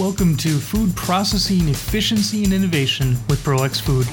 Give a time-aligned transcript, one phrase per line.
[0.00, 4.06] Welcome to Food Processing Efficiency and Innovation with ProEx Food.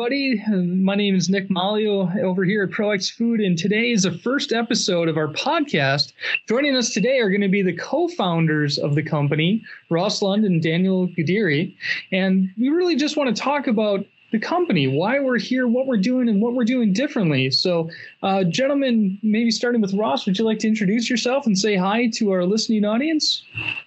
[0.00, 0.42] Everybody.
[0.64, 4.50] My name is Nick Malio over here at ProEx Food, and today is the first
[4.50, 6.14] episode of our podcast.
[6.48, 10.46] Joining us today are going to be the co founders of the company, Ross Lund
[10.46, 11.74] and Daniel Guderi.
[12.12, 15.96] And we really just want to talk about the company, why we're here, what we're
[15.96, 17.50] doing, and what we're doing differently.
[17.50, 17.90] So,
[18.22, 22.08] uh, gentlemen, maybe starting with Ross, would you like to introduce yourself and say hi
[22.14, 23.42] to our listening audience?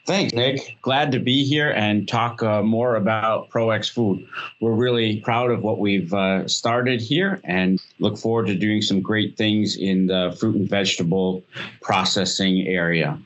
[0.06, 0.78] Thanks, Nick.
[0.82, 4.28] Glad to be here and talk uh, more about ProEx Food.
[4.60, 9.02] We're really proud of what we've uh, started here and look forward to doing some
[9.02, 11.44] great things in the fruit and vegetable
[11.82, 13.18] processing area.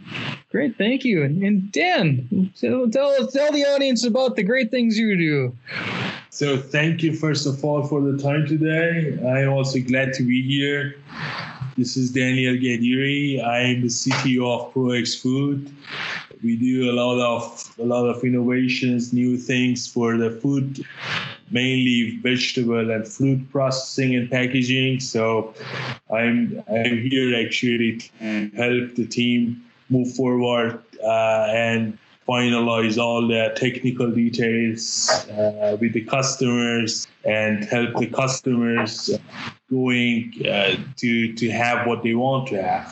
[0.52, 1.24] Great, thank you.
[1.24, 5.56] And, and Dan, tell tell the audience about the great things you do.
[6.38, 9.18] So thank you first of all for the time today.
[9.28, 10.94] I'm also glad to be here.
[11.76, 13.44] This is Daniel Gadiri.
[13.44, 15.72] I'm the CTO of ProEx Food.
[16.44, 20.86] We do a lot of a lot of innovations, new things for the food,
[21.50, 25.00] mainly vegetable and fruit processing and packaging.
[25.00, 25.56] So
[26.14, 33.54] I'm I'm here actually to help the team move forward uh, and finalize all the
[33.56, 39.10] technical details uh, with the customers and help the customers
[39.70, 42.88] going uh, to to have what they want to have.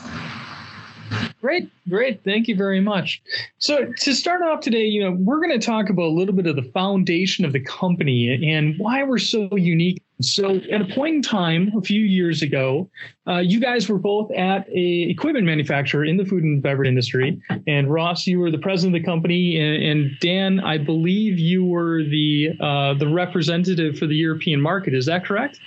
[1.40, 2.24] Great, great.
[2.24, 3.22] Thank you very much.
[3.58, 6.46] So to start off today, you know, we're going to talk about a little bit
[6.46, 10.02] of the foundation of the company and why we're so unique.
[10.20, 12.88] So at a point in time, a few years ago,
[13.28, 17.40] uh, you guys were both at a equipment manufacturer in the food and beverage industry.
[17.66, 21.64] And Ross, you were the president of the company, and, and Dan, I believe you
[21.64, 24.94] were the uh, the representative for the European market.
[24.94, 25.60] Is that correct?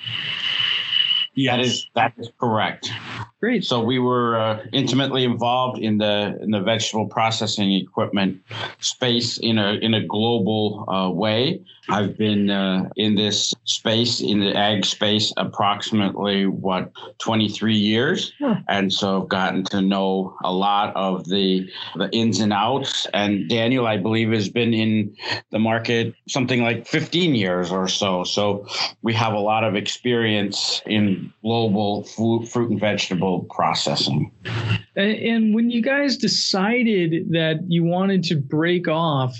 [1.36, 1.56] Yes.
[1.56, 2.92] That is that is correct.
[3.40, 3.64] Great.
[3.64, 8.42] So we were uh, intimately involved in the in the vegetable processing equipment
[8.82, 11.62] space in a in a global uh, way.
[11.88, 18.34] I've been uh, in this space in the ag space approximately what 23 years,
[18.68, 23.08] and so I've gotten to know a lot of the the ins and outs.
[23.14, 25.16] And Daniel, I believe, has been in
[25.52, 28.26] the market something like 15 years or so.
[28.26, 28.68] So
[29.02, 34.31] we have a lot of experience in global food, fruit and vegetable processing.
[34.95, 39.38] And when you guys decided that you wanted to break off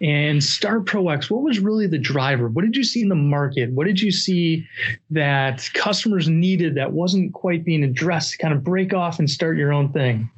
[0.00, 2.48] and start ProEx, what was really the driver?
[2.48, 3.72] What did you see in the market?
[3.72, 4.66] What did you see
[5.10, 8.38] that customers needed that wasn't quite being addressed?
[8.38, 10.30] Kind of break off and start your own thing.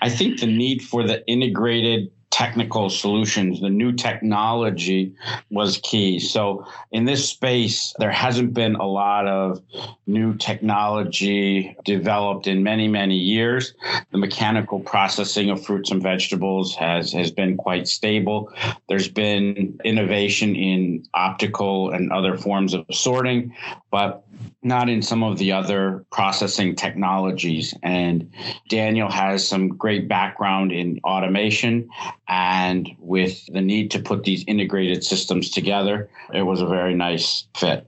[0.00, 3.60] I think the need for the integrated technical solutions.
[3.60, 5.12] The new technology
[5.50, 6.20] was key.
[6.20, 9.60] So in this space, there hasn't been a lot of
[10.06, 13.74] new technology developed in many, many years.
[14.12, 18.52] The mechanical processing of fruits and vegetables has, has been quite stable.
[18.88, 23.52] There's been innovation in optical and other forms of sorting,
[23.90, 24.24] but
[24.62, 27.74] not in some of the other processing technologies.
[27.82, 28.30] And
[28.68, 31.88] Daniel has some great background in automation
[32.28, 37.46] and with the need to put these integrated systems together, it was a very nice
[37.56, 37.86] fit.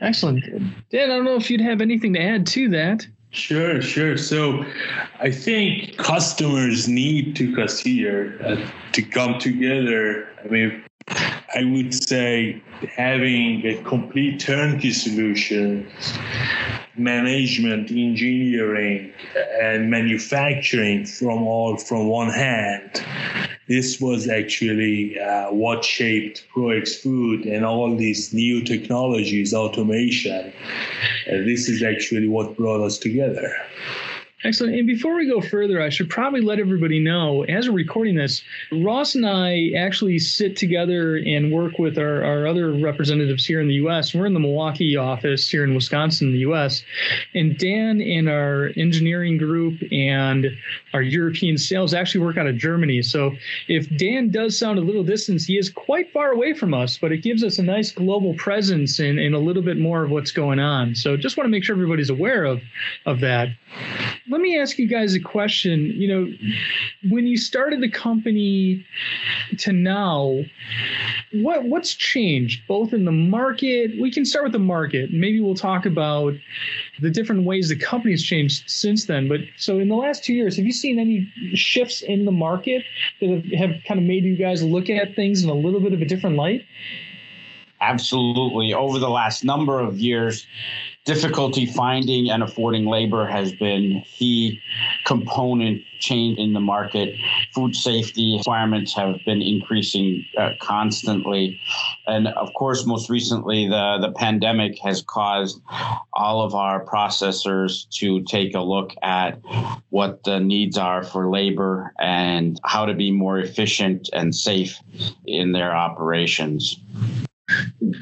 [0.00, 0.44] Excellent.
[0.90, 3.06] Dan, I don't know if you'd have anything to add to that.
[3.30, 4.16] Sure, sure.
[4.16, 4.64] So
[5.18, 10.28] I think customers need to consider uh, to come together.
[10.44, 12.62] I mean, I would say
[12.96, 15.90] having a complete turnkey solution,
[16.96, 19.12] management, engineering,
[19.60, 23.04] and manufacturing from all from one hand.
[23.66, 30.52] This was actually uh, what shaped ProEx Food and all these new technologies, automation.
[31.26, 33.56] Uh, this is actually what brought us together.
[34.44, 34.74] Excellent.
[34.74, 38.42] And before we go further, I should probably let everybody know as we're recording this,
[38.70, 43.68] Ross and I actually sit together and work with our, our other representatives here in
[43.68, 44.14] the U.S.
[44.14, 46.84] We're in the Milwaukee office here in Wisconsin, the U.S.
[47.34, 50.48] And Dan and our engineering group and
[50.92, 53.00] our European sales actually work out of Germany.
[53.00, 53.32] So
[53.68, 57.12] if Dan does sound a little distant, he is quite far away from us, but
[57.12, 60.32] it gives us a nice global presence and, and a little bit more of what's
[60.32, 60.94] going on.
[60.94, 62.60] So just want to make sure everybody's aware of,
[63.06, 63.48] of that
[64.34, 65.92] let me ask you guys a question.
[65.94, 66.32] You know,
[67.08, 68.84] when you started the company
[69.58, 70.40] to now,
[71.32, 73.92] what what's changed both in the market?
[74.00, 75.12] We can start with the market.
[75.12, 76.34] Maybe we'll talk about
[77.00, 79.28] the different ways the company's changed since then.
[79.28, 82.82] But so in the last two years, have you seen any shifts in the market
[83.20, 85.92] that have, have kind of made you guys look at things in a little bit
[85.92, 86.66] of a different light?
[87.84, 88.72] Absolutely.
[88.72, 90.46] Over the last number of years,
[91.04, 94.58] difficulty finding and affording labor has been key
[95.04, 97.14] component change in the market.
[97.52, 101.60] Food safety requirements have been increasing uh, constantly.
[102.06, 105.60] And of course, most recently, the, the pandemic has caused
[106.14, 109.38] all of our processors to take a look at
[109.90, 114.78] what the needs are for labor and how to be more efficient and safe
[115.26, 116.80] in their operations.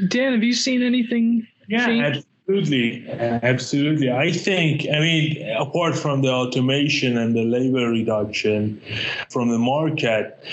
[0.09, 1.47] Dan, have you seen anything?
[1.69, 2.25] Yeah, change?
[2.49, 4.11] Absolutely, absolutely.
[4.11, 8.83] I think, I mean, apart from the automation and the labor reduction
[9.31, 10.45] from the market,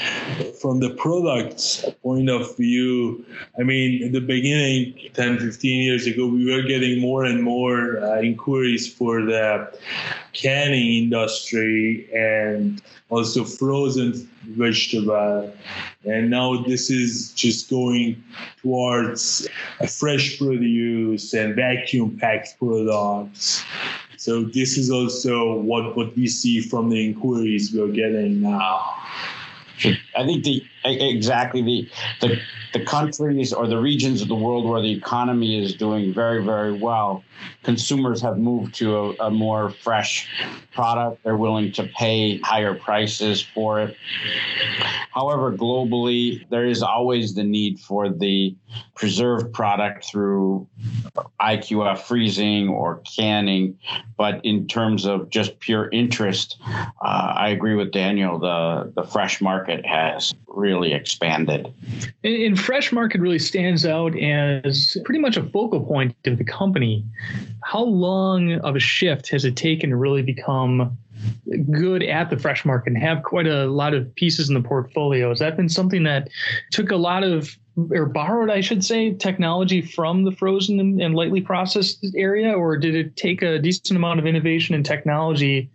[0.61, 3.25] from the products point of view,
[3.59, 7.99] I mean, in the beginning, 10, 15 years ago, we were getting more and more
[8.03, 9.75] uh, inquiries for the
[10.33, 15.53] canning industry and also frozen vegetable.
[16.05, 18.23] And now this is just going
[18.61, 19.47] towards
[19.79, 23.63] a fresh produce and vacuum packed products.
[24.17, 28.95] So this is also what, what we see from the inquiries we're getting now.
[30.15, 31.89] I think the exactly the,
[32.21, 32.39] the
[32.73, 36.73] the countries or the regions of the world where the economy is doing very very
[36.73, 37.23] well,
[37.63, 40.29] consumers have moved to a, a more fresh
[40.73, 41.23] product.
[41.23, 43.97] They're willing to pay higher prices for it.
[45.11, 48.55] However, globally, there is always the need for the
[48.95, 50.67] preserved product through
[51.41, 53.77] IQF freezing or canning.
[54.17, 58.39] But in terms of just pure interest, uh, I agree with Daniel.
[58.39, 61.73] The the fresh market has really expanded.
[62.23, 66.43] And, and fresh market really stands out as pretty much a focal point of the
[66.43, 67.05] company.
[67.63, 70.97] How long of a shift has it taken to really become
[71.71, 75.29] good at the fresh market and have quite a lot of pieces in the portfolio.
[75.29, 76.29] Has that been something that
[76.71, 77.57] took a lot of
[77.91, 82.95] or borrowed, I should say, technology from the frozen and, lightly processed area, or did
[82.95, 85.69] it take a decent amount of innovation and technology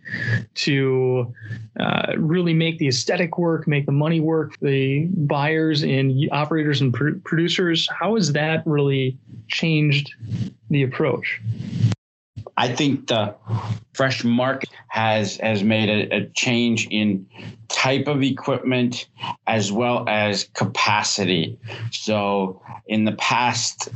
[0.55, 1.33] to
[1.79, 6.93] uh, really make the aesthetic work, make the money work, the buyers and operators and
[6.93, 7.87] pr- producers?
[7.91, 9.17] How has that really
[9.47, 10.13] changed
[10.69, 11.41] the approach?
[12.57, 13.35] I think the
[13.93, 17.27] fresh market has has made a, a, change in
[17.67, 19.07] type of equipment
[19.45, 21.59] as well as capacity.
[21.91, 23.89] So in the past,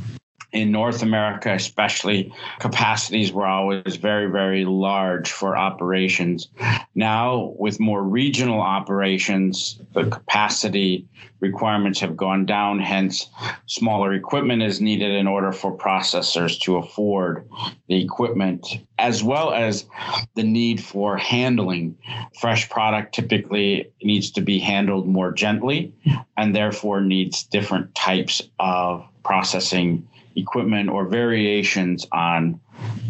[0.51, 6.47] in North America, especially, capacities were always very, very large for operations.
[6.95, 11.07] Now, with more regional operations, the capacity
[11.39, 12.79] requirements have gone down.
[12.79, 13.29] Hence,
[13.67, 17.47] smaller equipment is needed in order for processors to afford
[17.87, 19.85] the equipment, as well as
[20.33, 21.95] the need for handling.
[22.39, 25.93] Fresh product typically needs to be handled more gently
[26.37, 30.07] and therefore needs different types of processing
[30.39, 32.59] equipment or variations on,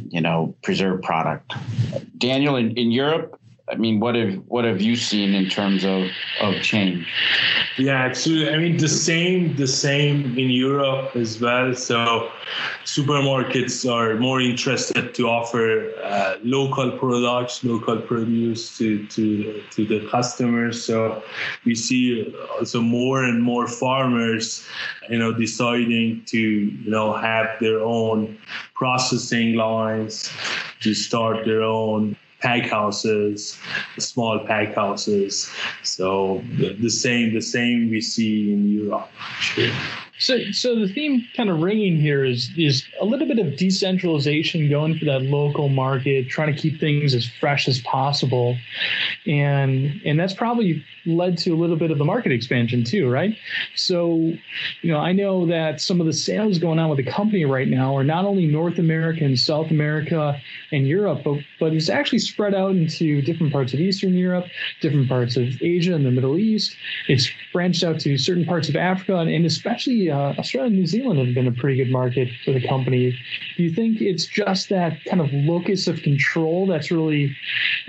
[0.10, 1.54] you know, preserved product.
[2.18, 3.40] Daniel, in, in Europe,
[3.72, 6.10] I mean, what have what have you seen in terms of
[6.42, 7.08] of change?
[7.78, 11.76] Yeah, so I mean the same the same in Europe as well.
[11.76, 12.32] So
[12.84, 20.08] supermarkets are more interested to offer uh, local products, local produce to to to the
[20.10, 20.84] customers.
[20.84, 21.22] So
[21.64, 24.66] we see also more and more farmers,
[25.10, 28.38] you know, deciding to you know have their own
[28.74, 30.32] processing lines
[30.82, 33.58] to start their own pack houses,
[33.98, 35.52] small pack houses.
[35.84, 39.10] So the, same the same we see in Europe.
[40.20, 44.70] So, so the theme kind of ringing here is is a little bit of decentralization,
[44.70, 48.58] going for that local market, trying to keep things as fresh as possible,
[49.26, 53.36] and and that's probably led to a little bit of the market expansion too, right?
[53.76, 54.34] So,
[54.82, 57.68] you know, I know that some of the sales going on with the company right
[57.68, 60.40] now are not only North America and South America
[60.72, 64.46] and Europe, but but it's actually spread out into different parts of Eastern Europe,
[64.82, 66.76] different parts of Asia and the Middle East.
[67.08, 70.88] It's branched out to certain parts of Africa, and, and especially uh, Australia and New
[70.88, 73.18] Zealand have been a pretty good market for the company.
[73.58, 77.36] Do you think it's just that kind of locus of control that's really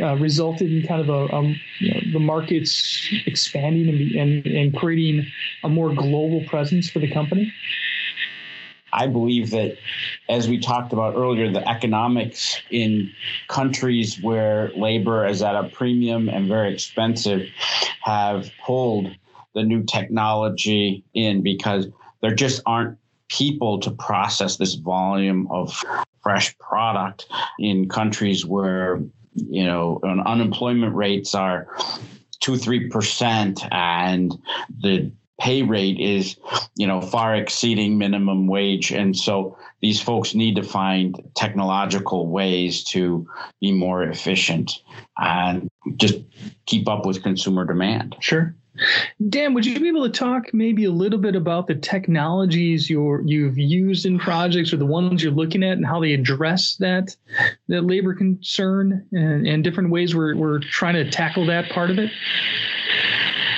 [0.00, 5.26] uh, resulted in kind of a, you know, the markets expanding and, and, and creating
[5.64, 7.52] a more global presence for the company?
[8.92, 9.76] I believe that,
[10.28, 13.10] as we talked about earlier, the economics in
[13.48, 17.46] countries where labor is at a premium and very expensive
[18.02, 19.14] have pulled
[19.54, 21.86] the new technology in because
[22.20, 25.72] there just aren't people to process this volume of
[26.22, 27.26] fresh product
[27.58, 29.00] in countries where
[29.34, 31.68] you know unemployment rates are
[32.40, 34.36] two three percent and
[34.80, 36.36] the pay rate is
[36.76, 38.92] you know far exceeding minimum wage.
[38.92, 43.26] And so these folks need to find technological ways to
[43.60, 44.82] be more efficient
[45.18, 46.18] and just
[46.66, 48.16] keep up with consumer demand.
[48.20, 48.54] Sure
[49.28, 53.22] Dan, would you be able to talk maybe a little bit about the technologies you're,
[53.24, 57.14] you've used in projects or the ones you're looking at and how they address that,
[57.68, 61.98] that labor concern and, and different ways we're, we're trying to tackle that part of
[61.98, 62.10] it?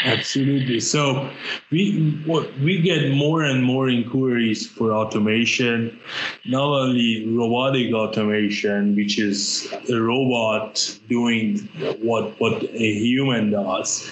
[0.05, 0.81] Absolutely.
[0.81, 1.31] So
[1.71, 2.21] we
[2.61, 5.97] we get more and more inquiries for automation,
[6.45, 11.59] not only robotic automation, which is a robot doing
[12.03, 14.11] what what a human does,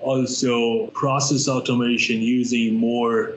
[0.00, 3.34] also process automation using more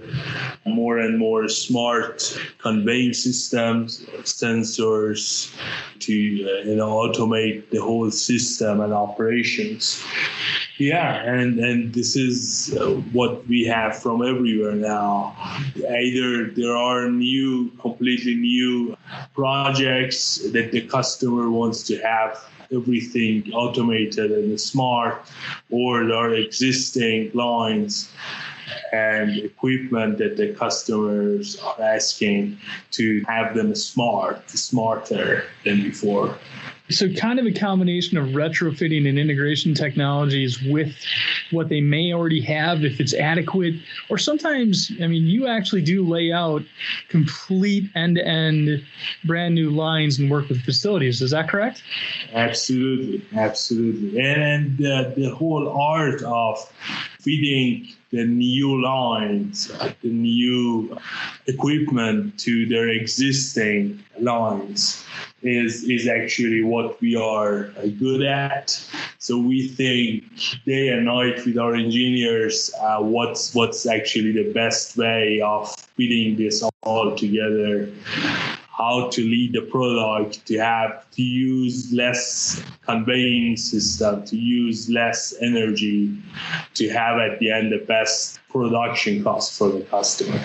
[0.66, 5.52] more and more smart conveying systems, sensors
[6.00, 10.04] to uh, you know automate the whole system and operations.
[10.78, 15.34] Yeah, and and this is uh, what we have from everywhere now.
[15.78, 18.98] Either there are new, completely new
[19.34, 25.22] projects that the customer wants to have everything automated and smart,
[25.70, 28.12] or there are existing lines
[28.92, 32.58] and equipment that the customers are asking
[32.92, 36.38] to have them smart, smarter than before.
[36.90, 40.96] So, kind of a combination of retrofitting and integration technologies with
[41.50, 43.74] what they may already have, if it's adequate,
[44.10, 46.62] or sometimes, I mean, you actually do lay out
[47.10, 48.86] complete end to end
[49.24, 51.24] brand new lines and work with facilities.
[51.24, 51.82] Is that correct?
[52.34, 53.26] Absolutely.
[53.36, 54.20] Absolutely.
[54.22, 56.72] And uh, the whole art of
[57.20, 60.96] feeding the new lines, the new
[61.48, 65.04] equipment to their existing lines
[65.46, 68.80] is is actually what we are good at.
[69.20, 70.24] So we think
[70.66, 76.36] day and night with our engineers uh, what's what's actually the best way of putting
[76.36, 77.92] this all together
[78.78, 85.34] how to lead the product, to have to use less conveying system, to use less
[85.40, 86.14] energy,
[86.74, 90.42] to have at the end the best production cost for the customer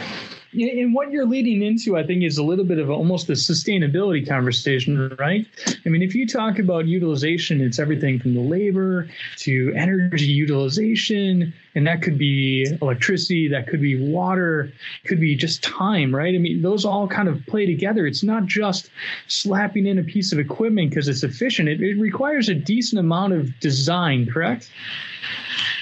[0.52, 4.26] and what you're leading into, I think, is a little bit of almost a sustainability
[4.26, 5.47] conversation, right?
[5.87, 11.54] I mean, if you talk about utilization, it's everything from the labor to energy utilization,
[11.76, 14.73] and that could be electricity, that could be water,
[15.04, 16.35] could be just time, right?
[16.35, 18.07] I mean, those all kind of play together.
[18.07, 18.90] It's not just
[19.28, 21.69] slapping in a piece of equipment because it's efficient.
[21.69, 24.71] It, it requires a decent amount of design, correct?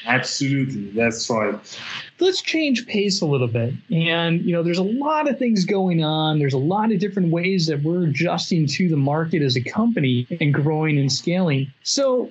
[0.05, 1.79] Absolutely, that's right
[2.21, 3.75] let's change pace a little bit.
[3.91, 6.39] And, you know, there's a lot of things going on.
[6.39, 10.27] There's a lot of different ways that we're adjusting to the market as a company
[10.41, 11.73] and growing and scaling.
[11.83, 12.31] So,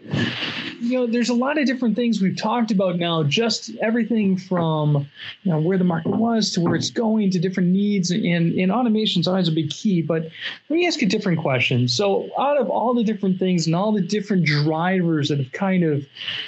[0.87, 5.07] you know, there's a lot of different things we've talked about now, just everything from,
[5.43, 8.09] you know, where the market was to where it's going to different needs.
[8.11, 10.01] And, and automation is always a big key.
[10.01, 11.87] But let me ask a different question.
[11.87, 15.83] So, out of all the different things and all the different drivers that have kind
[15.83, 16.05] of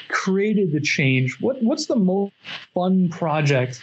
[0.08, 2.34] created the change, what, what's the most
[2.74, 3.82] fun project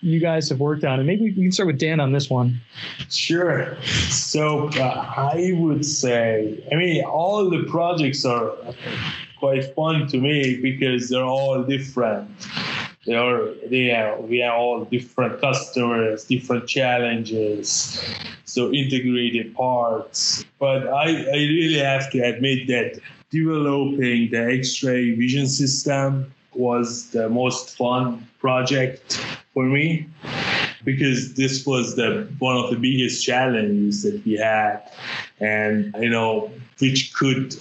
[0.00, 0.98] you guys have worked on?
[1.00, 2.60] And maybe we can start with Dan on this one.
[3.10, 3.76] Sure.
[3.82, 8.52] So uh, I would say, I mean, all the projects are
[9.38, 12.28] quite fun to me because they're all different.
[13.06, 18.02] They are, they are, we are all different customers, different challenges,
[18.44, 20.44] so integrated parts.
[20.58, 23.00] But I, I really have to admit that
[23.30, 30.08] developing the X-ray vision system was the most fun project for me
[30.86, 34.80] because this was the one of the biggest challenges that we had.
[35.40, 37.56] And you know which could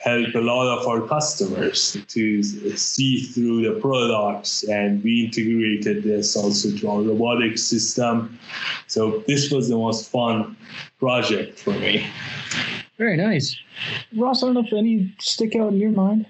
[0.00, 4.64] help a lot of our customers to see through the products.
[4.64, 8.38] And we integrated this also to our robotics system.
[8.88, 10.56] So this was the most fun
[10.98, 12.06] project for me.
[12.98, 13.56] Very nice.
[14.16, 16.26] Ross i don't know if any stick out in your mind?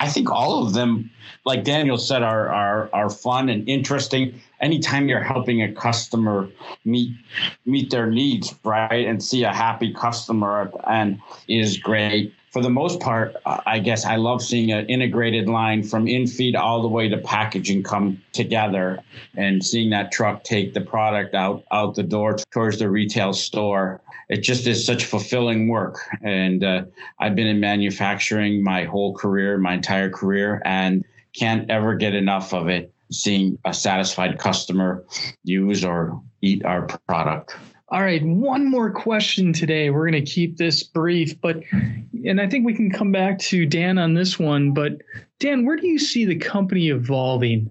[0.00, 1.10] I think all of them
[1.44, 4.40] like Daniel said, are are are fun and interesting.
[4.60, 6.48] Anytime you're helping a customer
[6.84, 7.16] meet
[7.64, 12.34] meet their needs, right, and see a happy customer and is great.
[12.50, 16.56] for the most part, I guess I love seeing an integrated line from in feed
[16.56, 18.98] all the way to packaging come together
[19.36, 24.00] and seeing that truck take the product out out the door towards the retail store.
[24.28, 25.98] It just is such fulfilling work.
[26.22, 26.84] And uh,
[27.18, 32.52] I've been in manufacturing my whole career, my entire career, and can't ever get enough
[32.52, 32.92] of it.
[33.10, 35.04] Seeing a satisfied customer
[35.44, 37.56] use or eat our product.
[37.88, 39.90] All right, one more question today.
[39.90, 41.60] We're going to keep this brief, but
[42.24, 44.72] and I think we can come back to Dan on this one.
[44.72, 45.02] But
[45.40, 47.68] Dan, where do you see the company evolving?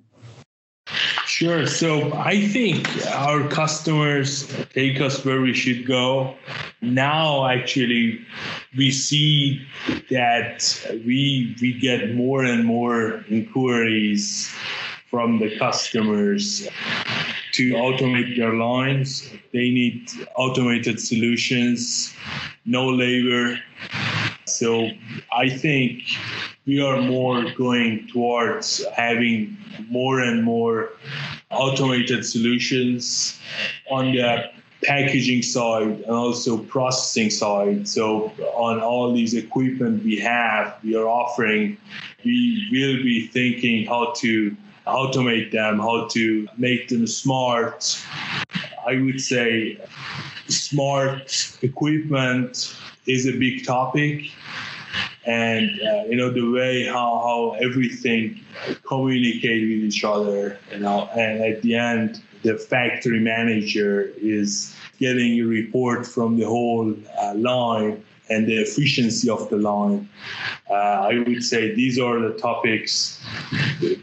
[1.25, 1.67] Sure.
[1.67, 6.35] So I think our customers take us where we should go.
[6.81, 8.19] Now, actually,
[8.75, 9.65] we see
[10.09, 14.53] that we we get more and more inquiries
[15.09, 16.67] from the customers
[17.53, 19.29] to automate their lines.
[19.53, 22.13] They need automated solutions,
[22.65, 23.59] no labor.
[24.45, 24.89] So
[25.31, 26.03] I think
[26.65, 29.57] we are more going towards having
[29.89, 30.91] more and more
[31.49, 33.39] automated solutions
[33.89, 34.51] on the
[34.83, 37.87] packaging side and also processing side.
[37.87, 41.77] So on all these equipment we have, we are offering,
[42.23, 44.55] we will be thinking how to
[44.89, 47.99] automate them, how to make them smart.
[48.85, 49.79] I would say
[50.47, 54.31] smart equipment is a big topic.
[55.25, 58.39] And uh, you know the way how, how everything
[58.87, 65.39] communicate with each other, you know, and at the end, the factory manager is getting
[65.39, 70.07] a report from the whole uh, line and the efficiency of the line.
[70.69, 73.23] Uh, I would say these are the topics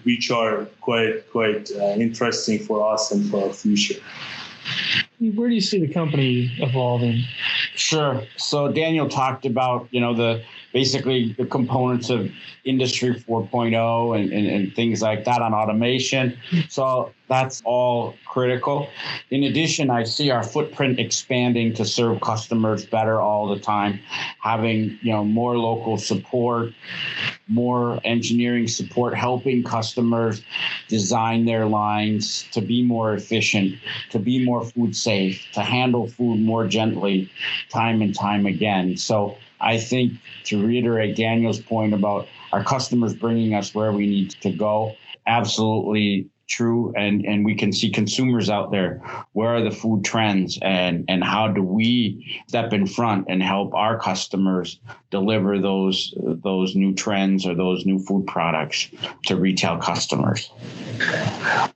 [0.04, 4.00] which are quite quite uh, interesting for us and for our future.
[5.18, 7.25] Where do you see the company evolving?
[7.75, 8.23] Sure.
[8.37, 10.42] So Daniel talked about you know the
[10.76, 12.30] basically the components of
[12.64, 16.37] industry 4.0 and, and, and, things like that on automation.
[16.68, 18.90] So that's all critical.
[19.30, 23.99] In addition i see our footprint expanding to serve customers better all the time
[24.40, 26.73] having you know more local support
[27.49, 30.42] more engineering support helping customers
[30.88, 33.78] design their lines to be more efficient
[34.11, 37.30] to be more food safe to handle food more gently
[37.71, 38.96] time and time again.
[38.96, 40.12] So I think
[40.45, 46.29] to reiterate Daniel's point about our customers bringing us where we need to go, absolutely
[46.46, 51.04] true and and we can see consumers out there where are the food trends and
[51.09, 54.78] and how do we step in front and help our customers
[55.11, 58.88] deliver those those new trends or those new food products
[59.24, 60.50] to retail customers?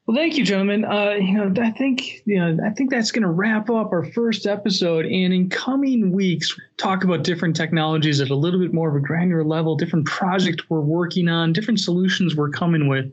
[0.06, 0.85] Well thank you gentlemen.
[0.85, 4.04] Uh, you know i think you know i think that's going to wrap up our
[4.04, 8.88] first episode and in coming weeks talk about different technologies at a little bit more
[8.88, 13.11] of a granular level different projects we're working on different solutions we're coming with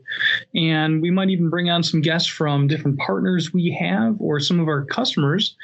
[0.54, 4.60] and we might even bring on some guests from different partners we have or some
[4.60, 5.56] of our customers.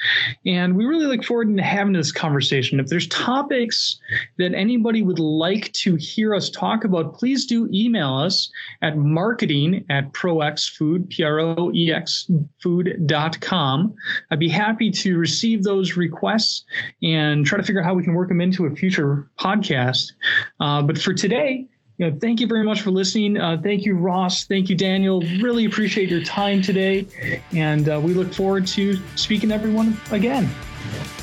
[0.47, 2.81] And we really look forward to having this conversation.
[2.81, 3.99] If there's topics
[4.39, 8.51] that anybody would like to hear us talk about, please do email us
[8.83, 12.31] at marketing at proexfood, P-R-O-E-X
[12.63, 13.95] food.com.
[14.31, 16.65] I'd be happy to receive those requests
[17.03, 20.13] and try to figure out how we can work them into a future podcast.
[20.61, 23.39] Uh, but for today, you know, thank you very much for listening.
[23.39, 24.45] Uh, thank you, Ross.
[24.45, 25.21] Thank you, Daniel.
[25.41, 27.07] Really appreciate your time today.
[27.53, 30.47] And uh, we look forward to speaking to everyone again.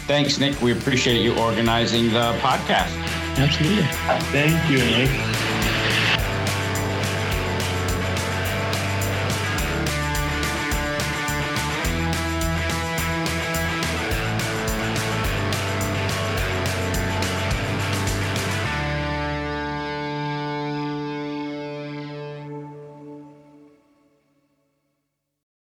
[0.08, 0.62] Thanks, Nick.
[0.62, 2.96] We appreciate you organizing the podcast.
[3.38, 3.84] Absolutely.
[4.32, 5.41] Thank you, Nick.